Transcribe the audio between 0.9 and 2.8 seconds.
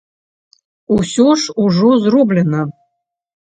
Усё ж ужо зроблена.